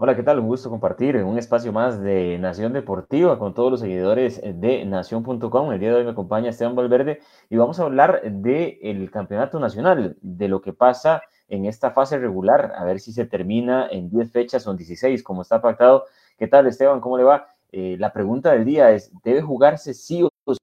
Hola, 0.00 0.14
¿qué 0.14 0.22
tal? 0.22 0.38
Un 0.38 0.46
gusto 0.46 0.70
compartir 0.70 1.16
en 1.16 1.24
un 1.24 1.38
espacio 1.38 1.72
más 1.72 2.00
de 2.00 2.38
Nación 2.38 2.72
Deportiva 2.72 3.36
con 3.36 3.52
todos 3.52 3.72
los 3.72 3.80
seguidores 3.80 4.40
de 4.44 4.84
Nación.com. 4.84 5.72
El 5.72 5.80
día 5.80 5.88
de 5.88 5.96
hoy 5.96 6.04
me 6.04 6.12
acompaña 6.12 6.50
Esteban 6.50 6.76
Valverde 6.76 7.20
y 7.50 7.56
vamos 7.56 7.80
a 7.80 7.82
hablar 7.82 8.22
del 8.22 9.10
campeonato 9.10 9.58
nacional, 9.58 10.16
de 10.20 10.46
lo 10.46 10.60
que 10.62 10.72
pasa 10.72 11.22
en 11.48 11.64
esta 11.64 11.90
fase 11.90 12.16
regular, 12.16 12.74
a 12.76 12.84
ver 12.84 13.00
si 13.00 13.12
se 13.12 13.26
termina 13.26 13.88
en 13.90 14.08
10 14.08 14.30
fechas 14.30 14.68
o 14.68 14.70
en 14.70 14.76
16, 14.76 15.20
como 15.24 15.42
está 15.42 15.60
pactado. 15.60 16.04
¿Qué 16.38 16.46
tal, 16.46 16.68
Esteban? 16.68 17.00
¿Cómo 17.00 17.18
le 17.18 17.24
va? 17.24 17.48
Eh, 17.72 17.96
la 17.98 18.12
pregunta 18.12 18.52
del 18.52 18.64
día 18.64 18.92
es, 18.92 19.10
¿debe 19.24 19.42
jugarse 19.42 19.94
sí 19.94 20.22
o 20.22 20.30
sí 20.54 20.60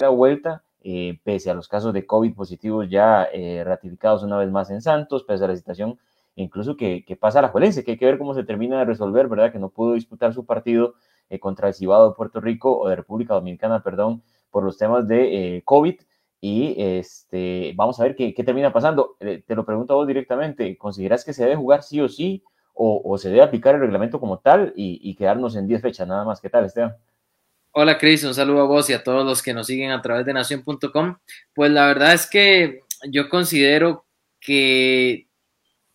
la 0.00 0.08
vuelta? 0.08 0.64
Eh, 0.80 1.20
pese 1.22 1.50
a 1.50 1.54
los 1.54 1.68
casos 1.68 1.94
de 1.94 2.04
COVID 2.04 2.34
positivos 2.34 2.90
ya 2.90 3.28
eh, 3.32 3.62
ratificados 3.64 4.24
una 4.24 4.38
vez 4.38 4.50
más 4.50 4.70
en 4.70 4.82
Santos, 4.82 5.22
pese 5.22 5.44
a 5.44 5.46
la 5.46 5.56
situación 5.56 6.00
incluso 6.36 6.76
que, 6.76 7.04
pasa 7.20 7.38
a 7.38 7.42
la 7.42 7.48
Juelense, 7.48 7.84
que 7.84 7.92
hay 7.92 7.98
que 7.98 8.06
ver 8.06 8.18
cómo 8.18 8.34
se 8.34 8.44
termina 8.44 8.78
de 8.78 8.84
resolver, 8.84 9.28
¿verdad? 9.28 9.52
Que 9.52 9.58
no 9.58 9.70
pudo 9.70 9.94
disputar 9.94 10.32
su 10.32 10.46
partido 10.46 10.94
eh, 11.28 11.38
contra 11.38 11.68
el 11.68 11.74
Cibado 11.74 12.08
de 12.08 12.14
Puerto 12.14 12.40
Rico 12.40 12.78
o 12.78 12.88
de 12.88 12.96
República 12.96 13.34
Dominicana, 13.34 13.82
perdón, 13.82 14.22
por 14.50 14.64
los 14.64 14.78
temas 14.78 15.06
de 15.06 15.56
eh, 15.56 15.62
COVID. 15.64 16.00
Y 16.40 16.74
este, 16.76 17.72
vamos 17.76 18.00
a 18.00 18.04
ver 18.04 18.16
qué, 18.16 18.32
termina 18.32 18.72
pasando. 18.72 19.16
Eh, 19.20 19.44
te 19.46 19.54
lo 19.54 19.64
pregunto 19.64 19.92
a 19.92 19.96
vos 19.96 20.06
directamente, 20.06 20.76
¿consideras 20.76 21.24
que 21.24 21.32
se 21.32 21.44
debe 21.44 21.56
jugar 21.56 21.82
sí 21.82 22.00
o 22.00 22.08
sí 22.08 22.42
o, 22.74 23.16
se 23.18 23.28
debe 23.28 23.42
aplicar 23.42 23.74
el 23.74 23.82
reglamento 23.82 24.18
como 24.18 24.38
tal 24.38 24.72
y, 24.74 25.14
quedarnos 25.14 25.54
en 25.56 25.68
10 25.68 25.82
fechas 25.82 26.08
nada 26.08 26.24
más? 26.24 26.40
¿Qué 26.40 26.48
tal, 26.48 26.64
Esteban? 26.64 26.96
Hola 27.74 27.96
Cris, 27.96 28.24
un 28.24 28.34
saludo 28.34 28.62
a 28.62 28.66
vos 28.66 28.90
y 28.90 28.92
a 28.92 29.02
todos 29.02 29.24
los 29.24 29.42
que 29.42 29.54
nos 29.54 29.66
siguen 29.66 29.92
a 29.92 30.02
través 30.02 30.26
de 30.26 30.32
nación.com. 30.32 31.16
Pues 31.54 31.70
la 31.70 31.86
verdad 31.86 32.12
es 32.12 32.28
que 32.28 32.80
yo 33.08 33.28
considero 33.28 34.04
que 34.40 35.28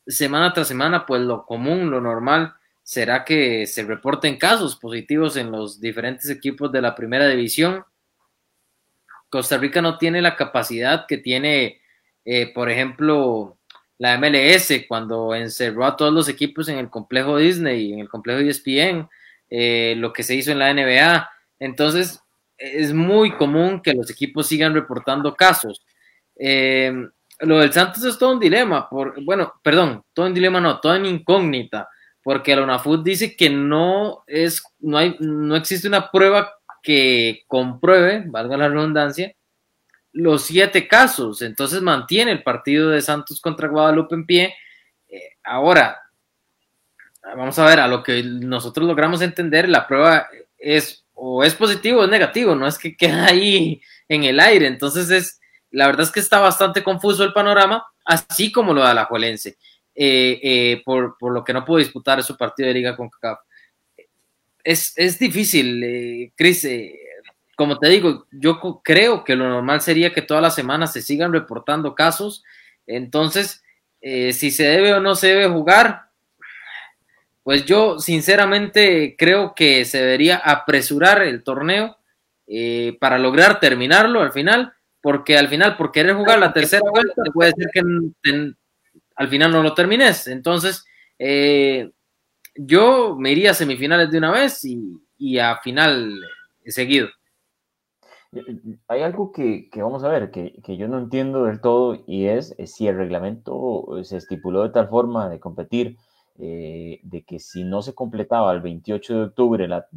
semana 0.08 0.54
tras 0.54 0.68
semana, 0.68 1.06
pues 1.06 1.22
lo 1.22 1.46
común, 1.46 1.90
lo 1.92 2.02
normal, 2.02 2.54
será 2.84 3.26
que 3.26 3.68
se 3.68 3.84
reporten 3.84 4.38
casos 4.38 4.76
positivos 4.78 5.36
en 5.38 5.52
los 5.52 5.82
diferentes 5.82 6.30
equipos 6.30 6.72
de 6.72 6.82
la 6.82 6.96
primera 6.96 7.28
división. 7.28 7.84
Costa 9.30 9.58
Rica 9.58 9.82
no 9.82 9.98
tiene 9.98 10.22
la 10.22 10.36
capacidad 10.36 11.06
que 11.06 11.18
tiene, 11.18 11.82
eh, 12.24 12.54
por 12.54 12.70
ejemplo, 12.70 13.58
la 13.98 14.18
MLS 14.18 14.86
cuando 14.88 15.36
encerró 15.36 15.86
a 15.86 15.98
todos 15.98 16.14
los 16.14 16.30
equipos 16.30 16.70
en 16.70 16.78
el 16.78 16.90
complejo 16.90 17.38
Disney, 17.38 17.94
en 17.94 18.00
el 18.00 18.10
complejo 18.10 18.40
ESPN, 18.40 19.10
eh, 19.50 19.96
lo 19.98 20.14
que 20.14 20.24
se 20.24 20.36
hizo 20.36 20.52
en 20.52 20.60
la 20.60 20.74
NBA. 20.74 21.30
Entonces, 21.60 22.22
es 22.58 22.94
muy 22.94 23.32
común 23.34 23.82
que 23.82 23.94
los 23.94 24.10
equipos 24.10 24.48
sigan 24.48 24.74
reportando 24.74 25.36
casos. 25.36 25.86
Eh, 26.38 26.94
lo 27.40 27.60
del 27.60 27.72
Santos 27.72 28.04
es 28.04 28.18
todo 28.18 28.34
un 28.34 28.40
dilema, 28.40 28.90
por, 28.90 29.24
bueno, 29.24 29.54
perdón, 29.62 30.04
todo 30.14 30.26
un 30.26 30.34
dilema 30.34 30.60
no, 30.60 30.80
todo 30.80 30.96
en 30.96 31.06
incógnita, 31.06 31.88
porque 32.24 32.56
la 32.56 32.64
UNAFUT 32.64 33.04
dice 33.04 33.36
que 33.36 33.50
no 33.50 34.24
es, 34.28 34.64
no 34.80 34.98
hay, 34.98 35.16
no 35.20 35.56
existe 35.56 35.88
una 35.88 36.10
prueba 36.10 36.52
que 36.82 37.44
compruebe, 37.48 38.24
valga 38.28 38.58
la 38.58 38.70
redundancia, 38.70 39.34
los 40.14 40.46
siete 40.46 40.88
casos, 40.88 41.42
entonces 41.42 41.82
mantiene 41.82 42.32
el 42.32 42.44
partido 42.44 42.90
de 42.90 43.02
Santos 43.02 43.40
contra 43.40 43.68
Guadalupe 43.68 44.16
en 44.16 44.26
pie. 44.26 44.56
Eh, 45.08 45.36
ahora, 45.44 46.00
vamos 47.36 47.60
a 47.60 47.66
ver, 47.66 47.80
a 47.80 47.88
lo 47.88 48.02
que 48.02 48.24
nosotros 48.24 48.88
logramos 48.88 49.22
entender, 49.22 49.70
la 49.70 49.86
prueba 49.86 50.28
es 50.58 51.06
o 51.14 51.44
es 51.44 51.54
positivo 51.56 52.02
o 52.02 52.04
es 52.04 52.10
negativo, 52.10 52.56
no 52.56 52.68
es 52.68 52.78
que 52.78 52.96
queda 52.96 53.28
ahí 53.28 53.82
en 54.08 54.24
el 54.24 54.40
aire, 54.40 54.68
entonces 54.68 55.10
es 55.12 55.40
la 55.78 55.86
verdad 55.86 56.08
es 56.08 56.12
que 56.12 56.20
está 56.20 56.40
bastante 56.40 56.82
confuso 56.84 57.24
el 57.24 57.34
panorama, 57.34 57.86
así 58.04 58.52
como 58.52 58.74
lo 58.74 58.84
de 58.84 58.96
la 58.96 59.06
Juelense, 59.06 59.60
eh, 59.94 60.40
eh, 60.42 60.82
por, 60.84 61.16
lo 61.22 61.44
que 61.44 61.54
no 61.54 61.64
pudo 61.64 61.78
disputar 61.78 62.24
su 62.24 62.36
partido 62.36 62.68
de 62.68 62.74
liga 62.74 62.98
con 62.98 63.10
CACAF. 63.12 63.42
Es, 64.64 64.94
es 64.98 65.20
difícil, 65.20 65.84
eh, 65.84 66.32
Cris. 66.36 66.68
como 67.56 67.78
te 67.78 67.90
digo, 67.90 68.26
yo 68.32 68.60
creo 68.84 69.24
que 69.24 69.36
lo 69.36 69.48
normal 69.48 69.82
sería 69.82 70.12
que 70.12 70.24
todas 70.24 70.42
las 70.42 70.56
semanas 70.56 70.94
se 70.94 71.04
sigan 71.04 71.32
reportando 71.32 71.94
casos. 71.94 72.44
Entonces, 72.88 73.64
si 74.02 74.50
se 74.50 74.64
debe 74.64 74.94
o 74.94 75.00
no 75.00 75.14
se 75.14 75.28
debe 75.28 75.48
jugar, 75.48 76.10
pues 77.44 77.66
yo 77.66 78.00
sinceramente 78.00 79.16
creo 79.16 79.54
que 79.54 79.86
se 79.86 80.00
debería 80.00 80.38
apresurar 80.38 81.22
el 81.22 81.44
torneo 81.44 81.98
para 83.00 83.20
lograr 83.20 83.60
terminarlo 83.60 84.22
al 84.22 84.32
final 84.32 84.74
porque 85.08 85.38
al 85.38 85.48
final, 85.48 85.78
por 85.78 85.94
querer 85.94 86.18
jugar 86.18 86.38
la 86.38 86.52
tercera 86.52 86.84
vuelta, 86.92 87.24
te 87.24 87.32
puede 87.32 87.54
decir 87.56 87.70
que 87.72 88.52
al 89.16 89.28
final 89.30 89.54
no 89.54 89.64
lo 89.64 89.74
termines. 89.74 90.28
Entonces, 90.28 90.84
eh, 91.18 91.90
yo 92.56 93.16
me 93.18 93.32
iría 93.32 93.52
a 93.52 93.54
semifinales 93.54 94.12
de 94.12 94.18
una 94.18 94.32
vez 94.32 94.66
y, 94.66 95.40
a 95.40 95.60
final 95.60 96.14
seguido. 96.66 97.08
Hay 98.90 99.02
algo 99.02 99.32
que, 99.32 99.70
vamos 99.78 100.04
a 100.04 100.10
ver, 100.10 100.30
que, 100.30 100.78
yo 100.78 100.90
no 100.90 101.00
entiendo 101.00 101.46
del 101.46 101.62
todo 101.62 102.04
y 102.06 102.26
es 102.26 102.54
eh, 102.58 102.68
si 102.68 102.90
el 102.90 102.98
reglamento 102.98 103.88
se 104.04 104.18
estipuló 104.18 104.64
de 104.64 104.72
tal 104.72 104.90
forma 104.90 105.30
de 105.30 105.40
competir, 105.40 105.96
eh, 106.38 107.00
de 107.04 107.24
que 107.24 107.40
si 107.40 107.64
no 107.64 107.82
se 107.82 107.96
completaba 107.96 108.52
el 108.52 108.60
28 108.60 109.14
de 109.14 109.24
octubre 109.24 109.70
la, 109.70 109.88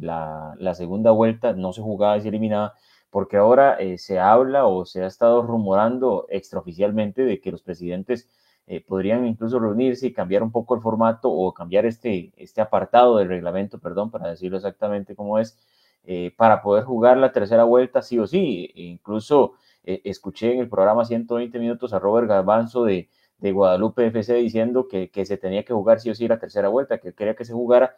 la 0.57 0.73
segunda 0.73 1.11
vuelta, 1.11 1.51
no 1.51 1.73
se 1.73 1.81
jugaba 1.81 2.17
y 2.17 2.21
se 2.21 2.29
eliminaba, 2.29 2.75
porque 3.11 3.37
ahora 3.37 3.75
eh, 3.75 3.97
se 3.97 4.19
habla 4.19 4.65
o 4.65 4.85
se 4.85 5.03
ha 5.03 5.07
estado 5.07 5.43
rumorando 5.43 6.25
extraoficialmente 6.29 7.23
de 7.23 7.41
que 7.41 7.51
los 7.51 7.61
presidentes 7.61 8.29
eh, 8.67 8.81
podrían 8.81 9.27
incluso 9.27 9.59
reunirse 9.59 10.07
y 10.07 10.13
cambiar 10.13 10.43
un 10.43 10.51
poco 10.51 10.75
el 10.75 10.81
formato 10.81 11.29
o 11.29 11.53
cambiar 11.53 11.85
este, 11.85 12.31
este 12.37 12.61
apartado 12.61 13.17
del 13.17 13.27
reglamento, 13.27 13.79
perdón, 13.79 14.11
para 14.11 14.29
decirlo 14.29 14.57
exactamente 14.57 15.13
cómo 15.15 15.39
es, 15.39 15.59
eh, 16.05 16.33
para 16.37 16.61
poder 16.61 16.85
jugar 16.85 17.17
la 17.17 17.33
tercera 17.33 17.65
vuelta 17.65 18.01
sí 18.01 18.17
o 18.17 18.25
sí. 18.25 18.71
E 18.75 18.83
incluso 18.83 19.53
escuché 19.83 20.53
en 20.53 20.59
el 20.59 20.69
programa 20.69 21.03
120 21.05 21.57
minutos 21.59 21.91
a 21.91 21.99
Robert 21.99 22.27
Garbanzo 22.27 22.85
de, 22.85 23.09
de 23.39 23.51
Guadalupe 23.51 24.05
FC 24.07 24.35
diciendo 24.35 24.87
que, 24.87 25.09
que, 25.09 25.25
se 25.25 25.37
tenía 25.37 25.65
que 25.65 25.73
jugar 25.73 25.99
sí 25.99 26.11
o 26.11 26.15
sí 26.15 26.27
la 26.27 26.39
tercera 26.39 26.69
vuelta, 26.69 26.99
que 26.99 27.13
quería 27.13 27.35
que 27.35 27.45
se 27.45 27.53
jugara 27.53 27.95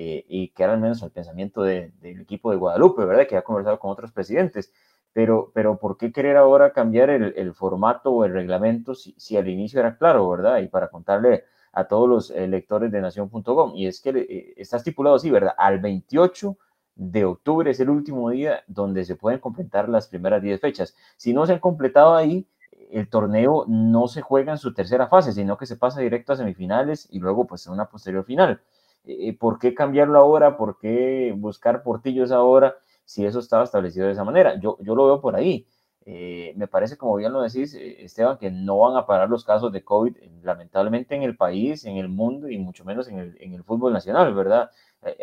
eh, 0.00 0.24
y 0.28 0.50
que 0.50 0.62
era 0.62 0.74
al 0.74 0.80
menos 0.80 1.02
el 1.02 1.10
pensamiento 1.10 1.62
del 1.62 1.92
equipo 2.20 2.52
de 2.52 2.56
Guadalupe, 2.56 3.04
¿verdad? 3.04 3.26
Que 3.26 3.36
ha 3.36 3.42
conversado 3.42 3.80
con 3.80 3.90
otros 3.90 4.12
presidentes. 4.12 4.72
Pero, 5.12 5.50
pero 5.52 5.76
¿por 5.76 5.96
qué 5.96 6.12
querer 6.12 6.36
ahora 6.36 6.72
cambiar 6.72 7.10
el, 7.10 7.52
formato 7.52 8.12
o 8.12 8.24
el 8.24 8.32
reglamento 8.32 8.94
si, 8.94 9.36
al 9.36 9.48
inicio 9.48 9.80
era 9.80 9.96
claro, 9.98 10.28
¿verdad? 10.30 10.58
Y 10.58 10.68
para 10.68 10.86
contarle 10.88 11.42
a 11.72 11.88
todos 11.88 12.08
los 12.08 12.30
lectores 12.30 12.92
de 12.92 13.00
nación.com, 13.00 13.72
y 13.74 13.88
es 13.88 14.00
que 14.00 14.10
eh, 14.10 14.54
está 14.56 14.76
estipulado 14.76 15.16
así, 15.16 15.32
¿verdad? 15.32 15.54
Al 15.58 15.80
28 15.80 16.56
de 16.94 17.24
octubre 17.24 17.68
es 17.68 17.80
el 17.80 17.90
último 17.90 18.30
día 18.30 18.62
donde 18.68 19.04
se 19.04 19.16
pueden 19.16 19.40
completar 19.40 19.88
las 19.88 20.06
primeras 20.06 20.40
10 20.42 20.60
fechas. 20.60 20.94
Si 21.16 21.32
no 21.32 21.44
se 21.44 21.54
han 21.54 21.58
completado 21.58 22.14
ahí, 22.14 22.46
el 22.92 23.08
torneo 23.08 23.64
no 23.66 24.06
se 24.06 24.22
juega 24.22 24.52
en 24.52 24.58
su 24.58 24.72
tercera 24.72 25.08
fase, 25.08 25.32
sino 25.32 25.58
que 25.58 25.66
se 25.66 25.76
pasa 25.76 26.00
directo 26.00 26.32
a 26.32 26.36
semifinales 26.36 27.08
y 27.10 27.18
luego 27.18 27.48
pues 27.48 27.66
a 27.66 27.72
una 27.72 27.86
posterior 27.88 28.24
final. 28.24 28.60
Eh, 29.08 29.36
¿por 29.38 29.58
qué 29.58 29.74
cambiarlo 29.74 30.18
ahora? 30.18 30.56
¿Por 30.56 30.78
qué 30.78 31.34
buscar 31.36 31.82
portillos 31.82 32.30
ahora 32.30 32.76
si 33.04 33.24
eso 33.24 33.38
estaba 33.38 33.64
establecido 33.64 34.06
de 34.06 34.12
esa 34.12 34.24
manera? 34.24 34.60
Yo, 34.60 34.76
yo 34.80 34.94
lo 34.94 35.06
veo 35.06 35.20
por 35.20 35.34
ahí. 35.34 35.66
Eh, 36.04 36.52
me 36.56 36.68
parece, 36.68 36.96
como 36.98 37.16
bien 37.16 37.32
lo 37.32 37.40
decís, 37.42 37.74
eh, 37.74 38.04
Esteban, 38.04 38.36
que 38.38 38.50
no 38.50 38.78
van 38.78 38.96
a 38.96 39.06
parar 39.06 39.28
los 39.30 39.44
casos 39.44 39.72
de 39.72 39.82
COVID, 39.82 40.16
lamentablemente 40.42 41.14
en 41.14 41.22
el 41.22 41.36
país, 41.36 41.84
en 41.86 41.96
el 41.96 42.08
mundo 42.08 42.48
y 42.50 42.58
mucho 42.58 42.84
menos 42.84 43.08
en 43.08 43.18
el, 43.18 43.36
en 43.40 43.54
el 43.54 43.64
fútbol 43.64 43.92
nacional, 43.92 44.34
¿verdad? 44.34 44.70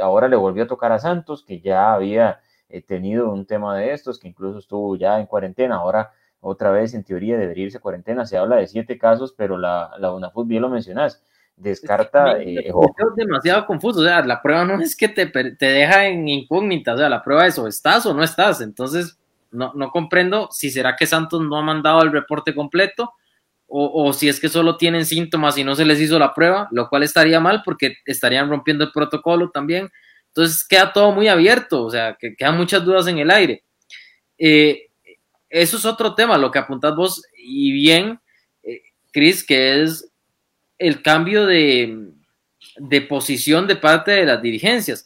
ahora 0.02 0.28
le 0.29 0.38
volvió 0.38 0.63
a 0.63 0.67
tocar 0.67 0.91
a 0.94 1.00
Santos, 1.00 1.44
que 1.44 1.59
ya 1.59 1.94
había 1.94 2.40
tenido 2.88 3.29
un 3.31 3.46
tema 3.46 3.78
de 3.78 3.91
estos, 3.94 4.19
que 4.19 4.28
incluso 4.28 4.59
estuvo 4.59 4.96
ya 4.96 5.19
en 5.19 5.25
cuarentena, 5.28 5.75
ahora 5.75 6.12
otra 6.40 6.72
vez 6.72 6.94
en 6.94 7.03
teoría 7.03 7.38
debería 7.38 7.66
irse 7.66 7.78
a 7.78 7.81
cuarentena, 7.81 8.25
se 8.25 8.38
habla 8.38 8.56
de 8.57 8.67
siete 8.67 8.97
casos, 8.97 9.34
pero 9.38 9.57
la, 9.57 9.91
la 10.00 10.13
UNAFUT 10.13 10.47
bien 10.47 10.62
lo 10.62 10.69
mencionás, 10.69 11.22
descarta. 11.55 12.39
Es, 12.39 12.47
eh, 12.47 12.73
demasiado 13.16 13.66
confuso, 13.66 14.01
o 14.01 14.03
sea, 14.03 14.21
la 14.23 14.41
prueba 14.41 14.66
no 14.66 14.81
es 14.81 14.96
que 14.96 15.07
te, 15.07 15.25
te, 15.28 15.66
deja 15.66 16.07
en 16.07 16.28
incógnita, 16.28 16.93
o 16.93 16.97
sea, 16.97 17.09
la 17.09 17.23
prueba 17.23 17.47
es 17.47 17.57
o 17.57 17.67
estás 17.67 18.05
o 18.05 18.13
no 18.13 18.23
estás, 18.23 18.61
entonces 18.61 19.17
no, 19.52 19.72
no 19.73 19.90
comprendo 19.90 20.49
si 20.52 20.69
será 20.69 20.96
que 20.96 21.07
Santos 21.07 21.41
no 21.41 21.57
ha 21.57 21.61
mandado 21.61 22.02
el 22.02 22.11
reporte 22.11 22.53
completo 22.53 23.13
o, 23.67 24.05
o, 24.05 24.13
si 24.13 24.28
es 24.28 24.40
que 24.40 24.49
solo 24.49 24.78
tienen 24.78 25.05
síntomas 25.05 25.57
y 25.57 25.63
no 25.63 25.75
se 25.75 25.85
les 25.85 25.99
hizo 25.99 26.19
la 26.19 26.34
prueba, 26.34 26.67
lo 26.72 26.87
cual 26.90 27.03
estaría 27.03 27.40
mal 27.40 27.63
porque 27.63 27.96
estarían 28.05 28.49
rompiendo 28.49 28.84
el 28.84 28.91
protocolo 28.91 29.49
también, 29.49 29.90
entonces 30.28 30.67
queda 30.67 30.91
todo 30.91 31.11
muy 31.11 31.29
abierto, 31.29 31.84
o 31.84 31.90
sea, 31.90 32.17
que 32.19 32.35
quedan 32.35 32.58
muchas 32.58 32.84
dudas 32.84 33.08
en 33.08 33.17
el 33.19 33.31
aire. 33.31 33.63
Eh, 34.37 34.90
eso 35.49 35.78
es 35.78 35.85
otro 35.85 36.13
tema, 36.13 36.37
lo 36.37 36.51
que 36.51 36.59
apuntás 36.59 36.93
vos 36.96 37.23
y 37.37 37.72
bien, 37.72 38.19
eh, 38.63 38.81
Cris, 39.13 39.46
que 39.46 39.81
es 39.81 40.11
el 40.77 41.01
cambio 41.01 41.45
de, 41.45 42.13
posición 43.07 43.67
de 43.67 43.75
parte 43.75 44.11
de 44.11 44.25
las 44.25 44.41
dirigencias. 44.41 45.05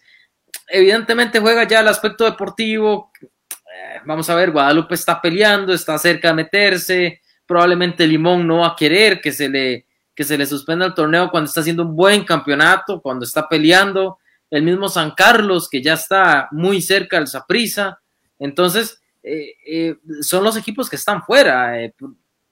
Evidentemente 0.68 1.40
juega 1.40 1.68
ya 1.68 1.82
el 1.82 1.88
aspecto 1.88 2.26
deportivo. 2.26 3.12
Eh, 3.22 4.02
vamos 4.06 4.30
a 4.30 4.36
ver, 4.36 4.52
Guadalupe 4.52 4.96
está 4.96 5.22
peleando, 5.22 5.74
está 5.74 5.98
cerca 5.98 6.30
de 6.30 6.34
meterse. 6.36 7.22
Probablemente 7.46 8.08
Limón 8.08 8.46
no 8.48 8.60
va 8.60 8.68
a 8.68 8.76
querer 8.76 9.22
que 9.22 9.32
se 9.32 9.50
le, 9.50 9.86
que 10.14 10.24
se 10.24 10.38
le 10.38 10.46
suspenda 10.46 10.86
el 10.86 10.94
torneo 10.94 11.30
cuando 11.32 11.48
está 11.48 11.62
haciendo 11.62 11.84
un 11.84 11.96
buen 11.96 12.24
campeonato, 12.24 13.02
cuando 13.02 13.26
está 13.26 13.48
peleando, 13.48 14.20
el 14.50 14.64
mismo 14.64 14.90
San 14.90 15.12
Carlos, 15.12 15.70
que 15.70 15.82
ya 15.82 15.94
está 15.94 16.48
muy 16.52 16.82
cerca 16.82 17.18
del 17.18 17.28
Saprissa. 17.28 18.00
Entonces, 18.38 19.02
eh, 19.22 19.54
eh, 19.66 19.96
son 20.22 20.44
los 20.44 20.58
equipos 20.58 20.90
que 20.90 20.96
están 20.96 21.22
fuera, 21.24 21.74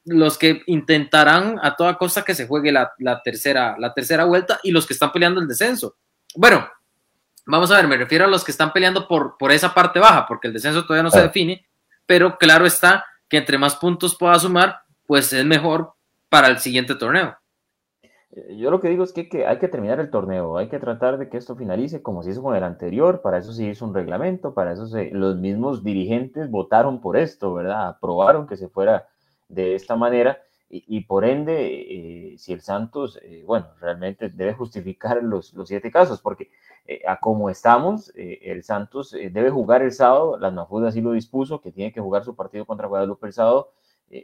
los 0.07 0.37
que 0.37 0.63
intentarán 0.67 1.59
a 1.61 1.75
toda 1.75 1.97
costa 1.97 2.23
que 2.23 2.33
se 2.33 2.47
juegue 2.47 2.71
la, 2.71 2.91
tercera, 3.23 3.75
la 3.77 3.93
tercera 3.93 4.25
vuelta 4.25 4.59
y 4.63 4.71
los 4.71 4.87
que 4.87 4.93
están 4.93 5.11
peleando 5.11 5.41
el 5.41 5.47
descenso. 5.47 5.95
Bueno, 6.35 6.67
vamos 7.45 7.71
a 7.71 7.75
ver, 7.75 7.87
me 7.87 7.97
refiero 7.97 8.25
a 8.25 8.29
los 8.29 8.43
que 8.43 8.51
están 8.51 8.71
peleando 8.73 9.07
por, 9.07 9.37
por 9.37 9.51
esa 9.51 9.73
parte 9.73 9.99
baja, 9.99 10.25
porque 10.27 10.47
el 10.47 10.53
descenso 10.53 10.83
todavía 10.83 11.03
no 11.03 11.11
se 11.11 11.21
define, 11.21 11.67
pero 12.05 12.37
claro 12.37 12.65
está 12.65 13.05
que 13.27 13.37
entre 13.37 13.57
más 13.57 13.75
puntos 13.75 14.17
pueda 14.17 14.39
sumar, 14.39 14.81
pues 15.05 15.33
es 15.33 15.45
mejor 15.45 15.93
para 16.29 16.47
el 16.47 16.59
siguiente 16.59 16.95
torneo. 16.95 17.37
Eh, 18.31 18.55
yo 18.57 18.71
lo 18.71 18.79
que 18.79 18.89
digo 18.89 19.03
es 19.03 19.11
que, 19.11 19.45
hay 19.45 19.57
que 19.59 19.67
terminar 19.67 19.99
el 19.99 20.09
torneo, 20.09 20.57
hay 20.57 20.69
que 20.69 20.79
tratar 20.79 21.17
de 21.17 21.29
que 21.29 21.37
esto 21.37 21.55
finalice 21.55 22.01
como 22.01 22.23
se 22.23 22.31
hizo 22.31 22.41
con 22.41 22.55
el 22.55 22.63
anterior, 22.63 23.21
para 23.21 23.37
eso 23.39 23.51
se 23.51 23.65
hizo 23.65 23.85
un 23.85 23.93
reglamento, 23.93 24.53
para 24.53 24.71
eso 24.71 24.87
los 25.11 25.37
mismos 25.37 25.83
dirigentes 25.83 26.49
votaron 26.49 27.01
por 27.01 27.17
esto, 27.17 27.53
¿verdad? 27.53 27.89
Aprobaron 27.89 28.47
que 28.47 28.55
se 28.55 28.69
fuera 28.69 29.07
de 29.49 29.75
esta 29.75 29.95
manera 29.95 30.41
y, 30.69 30.99
por 31.05 31.23
ende, 31.23 32.33
eh, 32.33 32.37
si 32.37 32.51
el 32.51 32.59
Santos, 32.59 33.17
eh, 33.23 33.41
bueno, 33.47 33.67
realmente 33.79 34.27
debe 34.27 34.53
justificar 34.53 35.23
los, 35.23 35.53
los 35.53 35.69
siete 35.69 35.89
casos, 35.91 36.21
porque 36.21 36.51
a 37.07 37.19
como 37.21 37.49
estamos, 37.49 38.11
el 38.15 38.63
Santos 38.63 39.11
debe 39.11 39.49
jugar 39.49 39.81
el 39.81 39.91
sábado, 39.93 40.37
la 40.37 40.51
NAFUD 40.51 40.85
así 40.85 41.01
lo 41.01 41.13
dispuso, 41.13 41.61
que 41.61 41.71
tiene 41.71 41.93
que 41.93 42.01
jugar 42.01 42.23
su 42.25 42.35
partido 42.35 42.65
contra 42.65 42.87
Guadalupe 42.87 43.27
el 43.27 43.33
sábado 43.33 43.71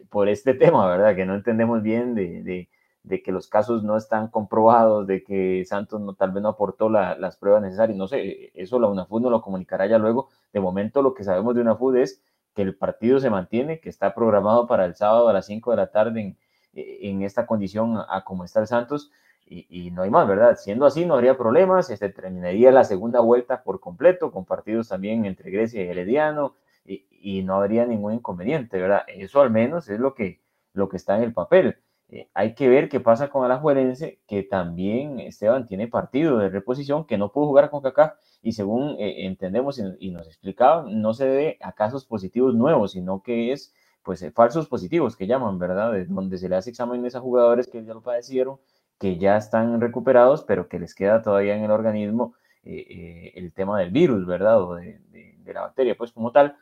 por 0.09 0.27
este 0.27 0.53
tema, 0.53 0.87
¿verdad? 0.87 1.15
Que 1.15 1.25
no 1.25 1.35
entendemos 1.35 1.81
bien 1.81 2.13
de 2.15 2.69
de 3.03 3.21
que 3.21 3.31
los 3.31 3.47
casos 3.47 3.83
no 3.83 3.97
están 3.97 4.29
comprobados, 4.29 5.05
de 5.05 5.23
que 5.23 5.63
Santos 5.65 5.99
no, 6.01 6.13
tal 6.15 6.31
vez 6.31 6.41
no 6.41 6.49
aportó 6.49 6.89
las 6.89 7.37
pruebas 7.37 7.61
necesarias. 7.61 7.97
No 7.97 8.07
sé, 8.07 8.51
eso 8.55 8.79
la 8.79 8.87
UNAFUD 8.87 9.21
no 9.21 9.29
lo 9.29 9.41
comunicará 9.41 9.85
ya 9.87 9.97
luego. 9.97 10.29
De 10.53 10.61
momento 10.61 11.01
lo 11.01 11.13
que 11.13 11.23
sabemos 11.23 11.53
de 11.53 11.61
UNAFUD 11.61 11.97
es 11.97 12.21
que 12.53 12.61
el 12.61 12.75
partido 12.75 13.19
se 13.19 13.29
mantiene, 13.29 13.79
que 13.79 13.89
está 13.89 14.13
programado 14.13 14.67
para 14.67 14.85
el 14.85 14.95
sábado 14.95 15.29
a 15.29 15.33
las 15.33 15.45
5 15.45 15.71
de 15.71 15.77
la 15.77 15.91
tarde 15.91 16.21
en, 16.21 16.37
en 16.73 17.21
esta 17.21 17.45
condición 17.45 17.97
a, 18.07 18.23
como 18.23 18.43
está 18.43 18.59
el 18.59 18.67
Santos. 18.67 19.11
Y, 19.45 19.91
no 19.91 20.01
hay 20.01 20.09
más, 20.09 20.27
¿verdad? 20.27 20.55
Siendo 20.55 20.85
así, 20.85 21.05
no 21.05 21.13
habría 21.13 21.37
problemas, 21.37 21.89
este, 21.91 22.09
terminaría 22.09 22.71
la 22.71 22.83
segunda 22.85 23.19
vuelta 23.19 23.61
por 23.61 23.79
completo, 23.79 24.31
con 24.31 24.45
partidos 24.45 24.87
también 24.87 25.25
entre 25.25 25.51
Grecia 25.51 25.83
y 25.83 25.89
Herediano, 25.89 26.55
y, 26.85 27.05
y 27.11 27.43
no 27.43 27.55
habría 27.55 27.85
ningún 27.85 28.13
inconveniente, 28.13 28.79
¿verdad? 28.81 29.03
Eso 29.07 29.41
al 29.41 29.51
menos 29.51 29.89
es 29.89 29.99
lo 29.99 30.15
que, 30.15 30.41
lo 30.73 30.89
que 30.89 30.97
está 30.97 31.17
en 31.17 31.23
el 31.23 31.33
papel. 31.33 31.77
Eh, 32.13 32.29
hay 32.35 32.53
que 32.53 32.69
ver 32.69 32.89
qué 32.89 32.99
pasa 32.99 33.29
con 33.29 33.43
Alajuelense, 33.43 34.19
que 34.27 34.43
también 34.43 35.19
Esteban 35.19 35.65
tiene 35.65 35.87
partido 35.87 36.37
de 36.37 36.49
reposición, 36.49 37.07
que 37.07 37.17
no 37.17 37.31
pudo 37.31 37.47
jugar 37.47 37.71
con 37.71 37.81
Kaká, 37.81 38.17
y 38.43 38.51
según 38.51 38.97
eh, 38.99 39.25
entendemos 39.25 39.81
y, 39.99 40.11
nos 40.11 40.27
explicaba, 40.27 40.85
no 40.87 41.15
se 41.15 41.25
debe 41.25 41.57
a 41.61 41.71
casos 41.71 42.05
positivos 42.05 42.53
nuevos, 42.53 42.91
sino 42.91 43.23
que 43.23 43.51
es 43.51 43.73
pues 44.03 44.21
eh, 44.21 44.31
falsos 44.31 44.67
positivos 44.67 45.15
que 45.17 45.25
llaman, 45.25 45.57
¿verdad? 45.57 45.91
donde 46.07 46.37
se 46.37 46.49
le 46.49 46.55
hace 46.55 46.69
exámenes 46.69 47.15
a 47.15 47.19
jugadores 47.19 47.67
que 47.67 47.83
ya 47.83 47.95
lo 47.95 48.03
padecieron, 48.03 48.59
que 48.99 49.17
ya 49.17 49.35
están 49.35 49.81
recuperados, 49.81 50.43
pero 50.43 50.67
que 50.67 50.77
les 50.77 50.93
queda 50.93 51.23
todavía 51.23 51.55
en 51.55 51.63
el 51.63 51.71
organismo 51.71 52.35
el 52.63 53.51
tema 53.53 53.79
del 53.79 53.91
virus, 53.91 54.25
¿verdad? 54.25 54.61
O 54.61 54.75
de 54.75 55.01
la 55.53 55.61
bacteria, 55.61 55.95
pues 55.97 56.13
como 56.13 56.31
tal 56.31 56.55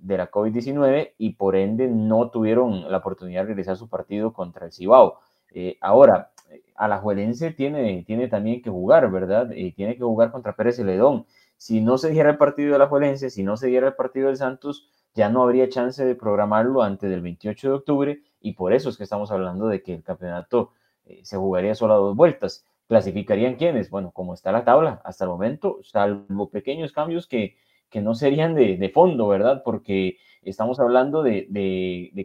de 0.00 0.18
la 0.18 0.30
COVID-19 0.30 1.12
y 1.18 1.30
por 1.34 1.56
ende 1.56 1.88
no 1.88 2.30
tuvieron 2.30 2.90
la 2.90 2.98
oportunidad 2.98 3.42
de 3.42 3.48
realizar 3.48 3.76
su 3.76 3.88
partido 3.88 4.32
contra 4.32 4.66
el 4.66 4.72
Cibao. 4.72 5.18
Eh, 5.52 5.78
ahora, 5.80 6.32
Alajuelense 6.76 7.52
tiene, 7.52 8.04
tiene 8.06 8.28
también 8.28 8.62
que 8.62 8.70
jugar, 8.70 9.10
¿verdad? 9.10 9.50
Y 9.54 9.72
tiene 9.72 9.96
que 9.96 10.02
jugar 10.02 10.30
contra 10.30 10.54
Pérez 10.54 10.76
Celedón. 10.76 11.26
Si 11.56 11.80
no 11.80 11.98
se 11.98 12.10
diera 12.10 12.30
el 12.30 12.36
partido 12.36 12.70
de 12.70 12.76
Alajuelense, 12.76 13.30
si 13.30 13.42
no 13.42 13.56
se 13.56 13.68
diera 13.68 13.88
el 13.88 13.94
partido 13.94 14.28
del 14.28 14.36
Santos, 14.36 14.88
ya 15.14 15.30
no 15.30 15.42
habría 15.42 15.68
chance 15.68 16.04
de 16.04 16.14
programarlo 16.14 16.82
antes 16.82 17.08
del 17.08 17.22
28 17.22 17.68
de 17.68 17.74
octubre 17.74 18.22
y 18.40 18.52
por 18.52 18.74
eso 18.74 18.90
es 18.90 18.98
que 18.98 19.04
estamos 19.04 19.30
hablando 19.30 19.66
de 19.66 19.82
que 19.82 19.94
el 19.94 20.02
campeonato 20.02 20.72
eh, 21.06 21.20
se 21.24 21.36
jugaría 21.36 21.74
solo 21.74 21.94
a 21.94 21.96
dos 21.96 22.14
vueltas. 22.14 22.66
¿Clasificarían 22.86 23.56
quiénes? 23.56 23.90
Bueno, 23.90 24.12
como 24.12 24.34
está 24.34 24.52
la 24.52 24.64
tabla 24.64 25.00
hasta 25.04 25.24
el 25.24 25.30
momento, 25.30 25.78
salvo 25.82 26.50
pequeños 26.50 26.92
cambios 26.92 27.26
que 27.26 27.56
que 27.96 28.02
no 28.02 28.14
serían 28.14 28.54
de, 28.54 28.90
fondo, 28.92 29.26
¿verdad? 29.26 29.62
Porque 29.64 30.18
estamos 30.42 30.78
hablando 30.80 31.22
de, 31.22 31.48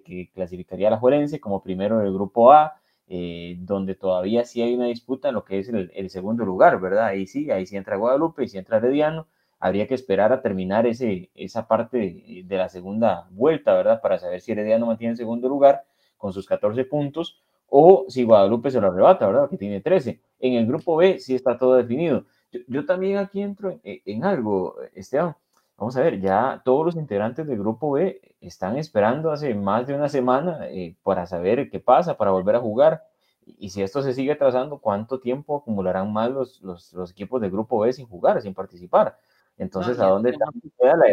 que 0.06 0.29
clasificaría 0.33 0.89
a 0.89 0.91
la 0.91 0.97
Juelense 0.97 1.39
como 1.39 1.63
primero 1.63 2.00
del 2.00 2.12
grupo 2.12 2.51
A, 2.51 2.73
eh, 3.07 3.56
donde 3.57 3.95
todavía 3.95 4.44
sí 4.44 4.62
hay 4.62 4.73
una 4.73 4.88
disputa 4.88 5.29
en 5.29 5.35
lo 5.35 5.45
que 5.45 5.59
es 5.59 5.69
el, 5.69 6.09
segundo 6.09 6.44
lugar, 6.44 6.81
¿verdad? 6.81 7.06
Ahí 7.06 7.25
sí, 7.25 7.51
ahí 7.51 7.65
sí 7.65 7.77
entra 7.77 7.95
Guadalupe 7.95 8.44
y 8.44 8.50
sí 8.50 8.57
entra 8.57 8.79
Herediano. 8.79 9.27
Habría 9.62 9.88
que 9.88 9.94
esperar 9.95 10.33
a 10.33 10.41
terminar 10.41 10.85
esa 10.85 11.68
parte 11.69 12.44
de, 12.45 12.57
la 12.57 12.68
segunda 12.68 13.29
vuelta, 13.31 13.73
¿verdad? 13.73 14.01
Para 14.01 14.19
saber 14.19 14.41
si 14.41 14.51
Herediano 14.51 14.88
mantiene 14.88 15.12
el 15.12 15.18
segundo 15.18 15.47
lugar 15.47 15.85
con 16.18 16.33
sus 16.33 16.45
14 16.47 16.83
puntos 16.83 17.41
o 17.69 18.03
si 18.09 18.25
Guadalupe 18.25 18.71
se 18.71 18.81
lo 18.81 18.88
arrebata, 18.88 19.25
¿verdad? 19.25 19.50
Que 19.50 19.56
tiene 19.56 19.79
13. 19.79 20.19
En 20.41 20.56
el 20.56 20.68
grupo 20.68 20.97
B 20.97 21.18
sí 21.19 21.33
está 21.33 21.57
todo 21.57 21.75
definido. 21.75 22.25
Yo, 22.68 22.85
también 22.85 23.19
aquí 23.19 23.41
entro 23.41 23.79
en, 23.85 24.01
en 24.03 24.25
algo, 24.25 24.75
Esteban. 24.94 25.33
Vamos 25.81 25.98
a 25.98 26.01
ver, 26.01 26.22
ya 26.22 26.62
todos 26.63 26.86
los 26.86 26.95
integrantes 26.95 27.48
del 27.48 27.57
grupo 27.57 27.94
B 27.94 28.22
están 28.39 28.78
esperando 28.78 29.31
hace 29.31 29.56
más 29.56 29.88
de 29.88 29.95
una 29.95 30.10
semana 30.10 30.68
eh, 30.68 30.95
para 31.01 31.25
saber 31.25 31.72
qué 31.72 31.80
pasa, 31.80 32.18
para 32.18 32.30
volver 32.30 32.56
a 32.56 32.60
jugar. 32.60 33.01
Y 33.48 33.72
si 33.72 33.81
esto 33.81 34.04
se 34.04 34.13
sigue 34.13 34.36
trazando, 34.36 34.78
¿cuánto 34.78 35.19
tiempo 35.19 35.57
acumularán 35.57 36.13
más 36.13 36.30
los, 36.30 36.62
los, 36.62 37.10
equipos 37.10 37.42
del 37.42 37.50
grupo 37.50 37.80
B 37.80 37.92
sin 37.94 38.06
jugar, 38.06 38.39
sin 38.44 38.54
participar? 38.54 39.18
Entonces, 39.57 39.98
¿a 39.98 40.06
dónde 40.06 40.30
está 40.30 40.45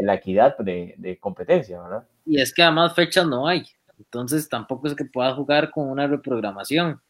la, 0.03 0.15
equidad 0.15 0.59
de, 0.59 1.19
competencia, 1.19 1.81
verdad? 1.81 2.06
Y 2.26 2.38
es 2.38 2.53
que 2.53 2.62
además 2.62 2.94
fechas 2.94 3.26
no 3.26 3.47
hay. 3.47 3.65
Entonces, 3.97 4.50
tampoco 4.50 4.87
es 4.87 4.94
que 4.94 5.06
pueda 5.06 5.35
jugar 5.35 5.70
con 5.70 5.88
una 5.88 6.06
reprogramación. 6.06 7.00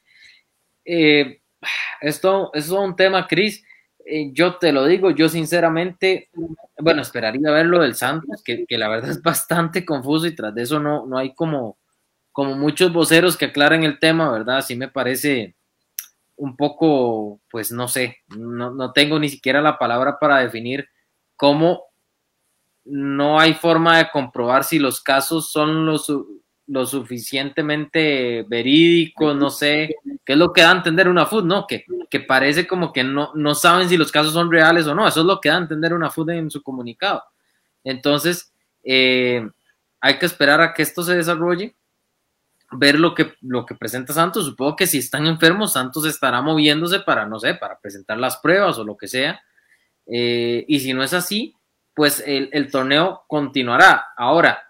Eh, 0.85 1.43
esto, 2.03 2.53
es 2.55 2.71
un 2.71 2.95
tema, 2.95 3.27
Cris, 3.27 3.65
eh, 4.11 4.31
yo 4.33 4.57
te 4.57 4.73
lo 4.73 4.87
digo, 4.87 5.11
yo 5.11 5.29
sinceramente, 5.29 6.31
bueno, 6.79 7.03
esperaría 7.03 7.51
ver 7.51 7.67
lo 7.67 7.81
del 7.81 7.95
Santos, 7.95 8.43
que, 8.43 8.65
la 8.71 8.89
verdad 8.89 9.11
es 9.11 9.23
bastante 9.23 9.85
confuso 9.85 10.27
y 10.27 10.35
tras 10.35 10.55
de 10.55 10.63
eso 10.63 10.81
no, 10.81 11.07
no 11.07 11.19
hay 11.19 11.35
como, 11.35 11.77
como 12.33 12.57
muchos 12.57 12.93
voceros 12.93 13.37
que 13.37 13.47
aclaren 13.47 13.85
el 13.85 13.99
tema, 13.99 14.31
¿verdad? 14.31 14.63
Sí 14.63 14.77
me 14.77 14.89
parece 14.89 15.55
un 16.37 16.57
poco, 16.57 17.41
pues 17.51 17.71
no 17.73 17.89
sé, 17.89 18.19
no, 18.29 18.71
no 18.71 18.93
tengo 18.93 19.19
ni 19.19 19.29
siquiera 19.29 19.61
la 19.61 19.79
palabra 19.79 20.19
para 20.19 20.39
definir 20.39 20.89
cómo 21.37 21.85
no 22.85 23.39
hay 23.39 23.55
forma 23.55 23.99
de 23.99 24.11
comprobar 24.11 24.65
si 24.65 24.79
los 24.79 25.03
casos 25.03 25.51
son 25.51 25.85
los, 25.85 26.11
lo 26.69 26.85
suficientemente 26.85 28.45
verídico, 28.47 29.33
no 29.35 29.51
sé, 29.51 29.97
qué 30.25 30.35
es 30.35 30.39
lo 30.39 30.53
que 30.53 30.61
da 30.61 30.71
a 30.71 30.77
entender 30.77 31.09
una 31.09 31.27
food, 31.27 31.45
¿no? 31.45 31.67
Que, 31.67 31.85
que 32.11 32.21
parece 32.21 32.67
como 32.67 32.93
que 32.93 33.03
no, 33.03 33.33
no 33.35 33.55
saben 33.55 33.89
si 33.89 33.97
los 33.97 34.13
casos 34.13 34.35
son 34.35 34.51
reales 34.51 34.87
o 34.87 34.95
no, 34.95 35.09
eso 35.09 35.21
es 35.21 35.27
lo 35.27 35.41
que 35.41 35.49
da 35.49 35.57
a 35.57 35.61
entender 35.61 35.95
una 35.95 36.11
food 36.11 36.31
en 36.31 36.51
su 36.51 36.63
comunicado. 36.63 37.25
Entonces, 37.85 38.53
eh, 38.85 39.49
hay 40.01 40.19
que 40.19 40.27
esperar 40.27 40.61
a 40.61 40.75
que 40.75 40.83
esto 40.83 41.03
se 41.03 41.17
desarrolle, 41.17 41.75
ver 42.73 43.01
lo 43.01 43.15
que, 43.15 43.33
lo 43.41 43.65
que 43.65 43.75
presenta 43.75 44.13
Santos, 44.13 44.45
supongo 44.45 44.77
que 44.77 44.87
si 44.87 44.99
están 44.99 45.27
enfermos, 45.27 45.73
Santos 45.73 46.05
estará 46.05 46.43
moviéndose 46.43 47.01
para, 47.01 47.25
no 47.25 47.41
sé, 47.41 47.55
para 47.55 47.79
presentar 47.81 48.19
las 48.19 48.37
pruebas 48.37 48.79
o 48.79 48.85
lo 48.85 48.97
que 48.97 49.09
sea, 49.09 49.41
eh, 50.07 50.67
y 50.69 50.81
si 50.81 50.93
no 50.93 51.03
es 51.03 51.15
así, 51.15 51.55
pues 51.95 52.23
el, 52.27 52.51
el 52.53 52.71
torneo 52.71 53.25
continuará. 53.27 54.09
Ahora, 54.17 54.68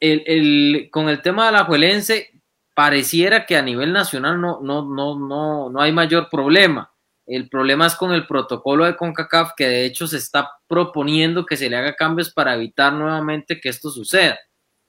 el, 0.00 0.88
con 0.90 1.08
el 1.08 1.22
tema 1.22 1.46
de 1.46 1.52
la 1.52 1.64
Juelense, 1.64 2.30
pareciera 2.74 3.44
que 3.44 3.56
a 3.56 3.62
nivel 3.62 3.92
nacional 3.92 4.40
no, 4.40 4.60
no, 4.60 4.84
no, 4.84 5.18
no, 5.18 5.70
no 5.70 5.80
hay 5.80 5.92
mayor 5.92 6.28
problema. 6.30 6.92
El 7.26 7.48
problema 7.48 7.86
es 7.86 7.94
con 7.94 8.12
el 8.12 8.26
protocolo 8.26 8.86
de 8.86 8.96
CONCACAF, 8.96 9.52
que 9.56 9.68
de 9.68 9.84
hecho 9.84 10.06
se 10.06 10.16
está 10.16 10.50
proponiendo 10.66 11.44
que 11.44 11.56
se 11.56 11.68
le 11.68 11.76
haga 11.76 11.94
cambios 11.94 12.32
para 12.32 12.54
evitar 12.54 12.92
nuevamente 12.92 13.60
que 13.60 13.68
esto 13.68 13.90
suceda. 13.90 14.38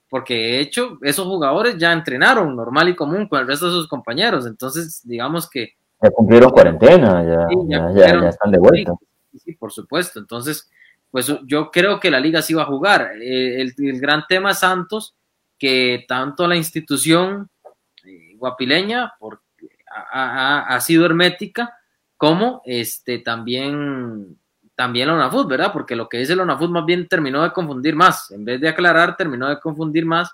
Porque 0.08 0.34
de 0.34 0.60
hecho, 0.60 0.98
esos 1.02 1.26
jugadores 1.26 1.76
ya 1.76 1.92
entrenaron 1.92 2.56
normal 2.56 2.88
y 2.88 2.96
común 2.96 3.28
con 3.28 3.40
el 3.40 3.46
resto 3.46 3.66
de 3.66 3.72
sus 3.72 3.88
compañeros. 3.88 4.46
Entonces, 4.46 5.02
digamos 5.04 5.48
que. 5.50 5.74
Ya 6.02 6.10
cumplieron 6.10 6.50
cuarentena, 6.50 7.22
ya, 7.68 7.92
ya, 7.94 8.28
están 8.28 8.50
de 8.50 8.58
vuelta. 8.58 8.92
sí, 9.36 9.52
por 9.54 9.70
supuesto. 9.70 10.18
Entonces, 10.18 10.70
pues 11.10 11.32
yo 11.44 11.70
creo 11.70 11.98
que 11.98 12.10
la 12.10 12.20
liga 12.20 12.40
sí 12.40 12.54
va 12.54 12.62
a 12.62 12.66
jugar. 12.66 13.12
Eh, 13.20 13.60
el, 13.60 14.00
gran 14.00 14.24
tema 14.28 14.54
Santos, 14.54 15.14
que 15.58 16.04
tanto 16.06 16.46
la 16.46 16.56
institución 16.56 17.50
eh, 18.04 18.34
guapileña 18.36 19.14
ha, 20.12 20.80
sido 20.80 21.04
hermética, 21.04 21.76
como 22.16 22.62
este, 22.64 23.18
también, 23.18 24.38
también 24.76 25.08
la 25.08 25.14
UNAFUT, 25.14 25.48
¿verdad? 25.48 25.72
Porque 25.72 25.96
lo 25.96 26.08
que 26.08 26.18
dice 26.18 26.36
la 26.36 26.44
UNAFUT 26.44 26.70
más 26.70 26.84
bien 26.84 27.08
terminó 27.08 27.42
de 27.42 27.52
confundir 27.52 27.96
más. 27.96 28.30
En 28.30 28.44
vez 28.44 28.60
de 28.60 28.68
aclarar, 28.68 29.16
terminó 29.16 29.48
de 29.48 29.58
confundir 29.58 30.06
más. 30.06 30.30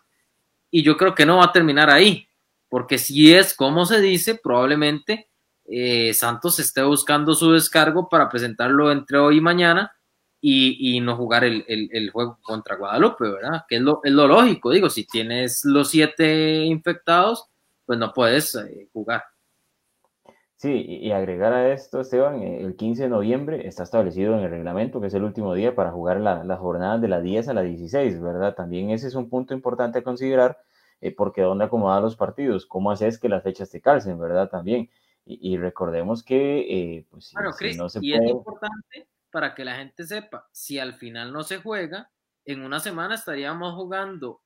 Y 0.70 0.82
yo 0.82 0.96
creo 0.96 1.14
que 1.14 1.24
no 1.24 1.38
va 1.38 1.46
a 1.46 1.52
terminar 1.52 1.90
ahí. 1.90 2.28
porque 2.68 2.98
si 2.98 3.32
es 3.32 3.54
como 3.54 3.86
se 3.86 4.00
dice, 4.00 4.34
probablemente 4.42 5.30
eh, 5.64 6.12
Santos 6.12 6.58
esté 6.58 6.82
buscando 6.82 7.34
su 7.34 7.52
descargo 7.52 8.08
para 8.08 8.28
presentarlo 8.28 8.90
entre 8.90 9.18
hoy 9.18 9.38
y 9.38 9.40
mañana 9.40 9.95
y, 10.48 11.00
no 11.00 11.16
jugar 11.16 11.42
el, 11.44 12.10
juego 12.12 12.38
contra 12.42 12.76
Guadalupe, 12.76 13.28
¿verdad? 13.28 13.64
Que 13.68 13.76
es 13.76 13.82
lo, 13.82 14.00
lógico, 14.04 14.70
digo, 14.70 14.88
si 14.88 15.04
tienes 15.04 15.64
los 15.64 15.90
siete 15.90 16.64
infectados, 16.64 17.48
pues 17.84 17.98
no 17.98 18.12
puedes 18.12 18.54
eh, 18.54 18.88
jugar. 18.92 19.24
Sí, 20.54 20.86
y 20.88 21.10
agregar 21.10 21.52
a 21.52 21.72
esto, 21.72 22.00
Esteban, 22.00 22.42
eh, 22.42 22.60
el 22.60 22.76
15 22.76 23.04
de 23.04 23.08
noviembre 23.08 23.66
está 23.66 23.82
establecido 23.82 24.38
en 24.38 24.44
el 24.44 24.50
reglamento 24.50 25.00
que 25.00 25.08
es 25.08 25.14
el 25.14 25.24
último 25.24 25.52
día 25.52 25.74
para 25.74 25.90
jugar 25.90 26.20
las 26.20 26.46
la 26.46 26.56
jornadas 26.56 27.00
de 27.00 27.08
las 27.08 27.22
10 27.24 27.48
a 27.48 27.54
las 27.54 27.64
16, 27.64 28.20
¿verdad? 28.20 28.54
También 28.54 28.90
ese 28.90 29.08
es 29.08 29.16
un 29.16 29.28
punto 29.28 29.52
importante 29.52 29.98
a 29.98 30.02
considerar, 30.02 30.58
eh, 31.00 31.12
porque 31.12 31.42
dónde 31.42 31.64
acomodar 31.64 32.02
los 32.02 32.16
partidos, 32.16 32.66
cómo 32.66 32.92
haces 32.92 33.18
que 33.18 33.28
las 33.28 33.42
fechas 33.42 33.68
te 33.68 33.80
calcen, 33.80 34.18
¿verdad? 34.18 34.48
También. 34.48 34.90
Y, 35.28 35.56
recordemos 35.56 36.22
que, 36.22 36.60
eh, 36.60 37.06
pues, 37.10 37.32
bueno, 37.32 37.50
Chris, 37.58 37.76
no 37.76 37.88
se 37.88 37.98
y 38.00 38.14
es 38.14 38.22
importante 38.22 39.08
para 39.36 39.54
que 39.54 39.66
la 39.66 39.76
gente 39.76 40.04
sepa, 40.04 40.48
si 40.50 40.78
al 40.78 40.94
final 40.94 41.30
no 41.30 41.42
se 41.42 41.58
juega, 41.58 42.10
en 42.46 42.62
una 42.62 42.80
semana 42.80 43.16
estaríamos 43.16 43.74
jugando 43.74 44.40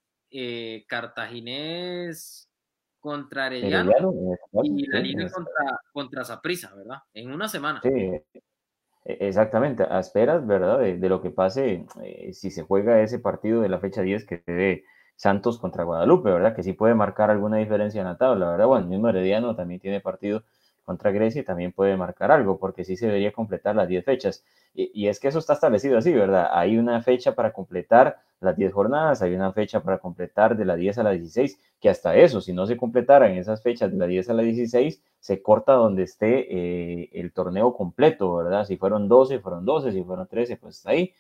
Cartaginés 0.89 2.51
contra 2.99 3.45
Arellano, 3.45 3.93
y 4.65 4.89
la 4.89 4.99
línea 4.99 5.31
contra, 5.31 5.81
contra 5.93 6.25
Zaprisa, 6.25 6.75
¿verdad? 6.75 6.97
En 7.15 7.31
una 7.31 7.47
semana. 7.47 7.81
Sí, 7.85 7.89
e, 7.89 8.21
exactamente, 9.05 9.85
a 9.89 10.01
esperas, 10.01 10.45
¿verdad? 10.45 10.81
De, 10.81 11.09
lo 11.09 11.23
que 11.23 11.31
pase 11.31 11.87
eh, 12.03 12.33
si 12.33 12.51
se 12.51 12.65
juega 12.65 13.01
ese 13.01 13.21
partido 13.21 13.61
de 13.61 13.69
la 13.69 13.79
fecha 13.79 14.03
10 14.03 14.27
que 14.27 14.43
se 14.45 14.83
Santos 15.15 15.61
contra 15.61 15.85
Guadalupe, 15.85 16.33
¿verdad? 16.33 16.57
Que 16.57 16.65
sí 16.65 16.73
puede 16.73 16.97
marcar 16.97 17.31
alguna 17.31 17.59
diferencia 17.59 18.01
en 18.01 18.09
la 18.09 18.19
tabla, 18.19 18.51
¿verdad? 18.51 18.67
Bueno, 18.67 18.83
el 18.83 18.91
mismo 18.91 19.09
Herediano 19.09 19.55
también 19.55 19.81
tiene 19.81 20.01
partido 20.01 20.43
contra 20.91 21.13
Grecia 21.13 21.41
y 21.43 21.45
también 21.45 21.71
puede 21.71 21.97
marcar 21.97 22.33
algo, 22.33 22.59
porque 22.59 22.85
sí 22.85 22.97
se 22.97 23.07
debería 23.07 23.31
completar 23.31 23.77
las 23.77 23.87
10 23.87 24.05
fechas. 24.05 24.45
Y, 24.75 25.07
es 25.07 25.21
que 25.21 25.29
eso 25.29 25.39
está 25.39 25.53
establecido 25.53 25.97
así, 25.97 26.13
¿verdad? 26.13 26.49
Hay 26.53 26.79
una 26.79 27.01
fecha 27.01 27.37
para 27.37 27.53
completar 27.53 28.19
las 28.41 28.57
10 28.57 28.73
jornadas, 28.73 29.23
hay 29.23 29.33
una 29.35 29.53
fecha 29.53 29.85
para 29.85 29.99
completar 29.99 30.57
de 30.57 30.65
la 30.65 30.75
10 30.75 30.99
a 30.99 31.03
la 31.05 31.11
16, 31.11 31.61
que 31.81 31.89
hasta 31.89 32.17
eso, 32.17 32.41
si 32.41 32.53
no 32.53 32.67
se 32.67 32.77
completaran 32.77 33.33
esas 33.33 33.63
fechas 33.63 33.93
de 33.93 33.99
la 33.99 34.07
10 34.07 34.31
a 34.31 34.35
la 34.35 34.43
16, 34.43 35.01
se 35.21 35.43
corta 35.43 35.75
donde 35.75 36.03
esté 36.03 36.33
eh, 36.51 37.11
el 37.13 37.33
torneo 37.33 37.73
completo, 37.73 38.35
¿verdad? 38.37 38.65
Si 38.65 38.77
fueron 38.77 39.07
12, 39.07 39.39
fueron 39.39 39.65
12, 39.65 39.93
si 39.93 40.03
fueron 40.03 40.27
13, 40.27 40.57
pues 40.57 40.79
está 40.79 40.91
ahí. 40.91 41.13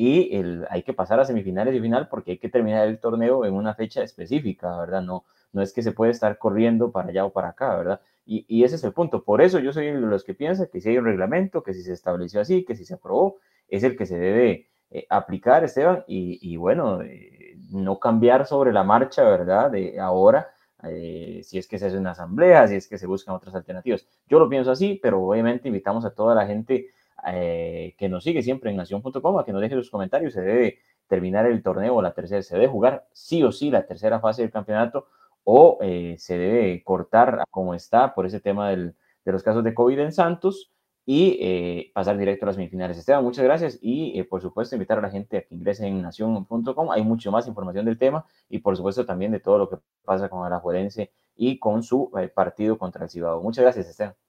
Y 0.00 0.36
el, 0.36 0.64
hay 0.70 0.84
que 0.84 0.92
pasar 0.92 1.18
a 1.18 1.24
semifinales 1.24 1.74
y 1.74 1.80
final 1.80 2.06
porque 2.08 2.30
hay 2.30 2.38
que 2.38 2.48
terminar 2.48 2.86
el 2.86 3.00
torneo 3.00 3.44
en 3.44 3.52
una 3.52 3.74
fecha 3.74 4.00
específica, 4.04 4.78
¿verdad? 4.78 5.02
No, 5.02 5.24
no 5.52 5.60
es 5.60 5.72
que 5.72 5.82
se 5.82 5.90
puede 5.90 6.12
estar 6.12 6.38
corriendo 6.38 6.92
para 6.92 7.08
allá 7.08 7.24
o 7.24 7.32
para 7.32 7.48
acá, 7.48 7.76
¿verdad? 7.76 8.00
Y, 8.24 8.62
ese 8.62 8.76
es 8.76 8.84
el 8.84 8.92
punto. 8.92 9.24
Por 9.24 9.42
eso 9.42 9.58
yo 9.58 9.72
soy 9.72 9.86
de 9.86 9.94
los 9.94 10.22
que 10.22 10.34
piensan 10.34 10.68
que 10.72 10.80
si 10.80 10.90
hay 10.90 10.98
un 10.98 11.06
reglamento, 11.06 11.64
que 11.64 11.74
si 11.74 11.82
se 11.82 11.94
estableció 11.94 12.40
así, 12.40 12.64
que 12.64 12.76
si 12.76 12.84
se 12.84 12.94
aprobó, 12.94 13.38
es 13.66 13.82
el 13.82 13.96
que 13.96 14.06
se 14.06 14.20
debe 14.20 14.68
eh, 14.92 15.04
aplicar, 15.10 15.64
Esteban, 15.64 16.04
y, 16.06 16.56
bueno, 16.56 17.02
eh, 17.02 17.56
no 17.72 17.98
cambiar 17.98 18.46
sobre 18.46 18.72
la 18.72 18.84
marcha, 18.84 19.24
¿verdad? 19.24 19.72
De 19.72 19.98
ahora, 19.98 20.48
eh, 20.84 21.40
si 21.42 21.58
es 21.58 21.66
que 21.66 21.76
se 21.76 21.86
hace 21.86 21.98
una 21.98 22.12
asamblea, 22.12 22.68
si 22.68 22.76
es 22.76 22.86
que 22.86 22.98
se 22.98 23.08
buscan 23.08 23.34
otras 23.34 23.56
alternativas. 23.56 24.06
Yo 24.28 24.38
lo 24.38 24.48
pienso 24.48 24.70
así, 24.70 25.00
pero 25.02 25.20
obviamente 25.20 25.66
invitamos 25.66 26.04
a 26.04 26.14
toda 26.14 26.36
la 26.36 26.46
gente 26.46 26.90
que 27.24 28.08
nos 28.08 28.24
sigue 28.24 28.42
siempre 28.42 28.70
en 28.70 28.76
nación.com 28.76 29.38
a 29.38 29.44
que 29.44 29.52
nos 29.52 29.60
deje 29.60 29.74
sus 29.74 29.90
comentarios. 29.90 30.34
Se 30.34 30.40
debe 30.40 30.78
terminar 31.08 31.46
el 31.46 31.62
torneo, 31.62 32.00
la 32.00 32.12
tercera, 32.12 32.42
se 32.42 32.54
debe 32.54 32.68
jugar 32.68 33.08
sí 33.12 33.42
o 33.42 33.50
sí 33.50 33.70
la 33.70 33.86
tercera 33.86 34.20
fase 34.20 34.42
del 34.42 34.50
campeonato 34.50 35.06
o 35.50 35.78
eh, 35.80 36.16
se 36.18 36.36
debe 36.36 36.82
cortar 36.84 37.42
como 37.50 37.74
está 37.74 38.14
por 38.14 38.26
ese 38.26 38.38
tema 38.38 38.68
del, 38.68 38.94
de 39.24 39.32
los 39.32 39.42
casos 39.42 39.64
de 39.64 39.72
COVID 39.74 39.98
en 39.98 40.12
Santos 40.12 40.70
y 41.06 41.38
eh, 41.40 41.90
pasar 41.94 42.18
directo 42.18 42.44
a 42.44 42.48
las 42.48 42.56
semifinales. 42.56 42.98
Esteban, 42.98 43.24
muchas 43.24 43.44
gracias 43.44 43.78
y 43.80 44.18
eh, 44.20 44.24
por 44.24 44.42
supuesto 44.42 44.76
invitar 44.76 44.98
a 44.98 45.00
la 45.00 45.10
gente 45.10 45.38
a 45.38 45.42
que 45.42 45.54
ingrese 45.54 45.86
en 45.86 46.02
nación.com. 46.02 46.90
Hay 46.90 47.02
mucho 47.02 47.32
más 47.32 47.48
información 47.48 47.86
del 47.86 47.96
tema 47.96 48.26
y 48.50 48.58
por 48.58 48.76
supuesto 48.76 49.06
también 49.06 49.32
de 49.32 49.40
todo 49.40 49.56
lo 49.56 49.70
que 49.70 49.78
pasa 50.04 50.28
con 50.28 50.44
Alajuelense 50.44 51.12
y 51.34 51.58
con 51.58 51.82
su 51.82 52.10
partido 52.34 52.76
contra 52.76 53.04
el 53.04 53.10
Cibao. 53.10 53.40
Muchas 53.42 53.62
gracias, 53.62 53.88
Esteban. 53.88 54.27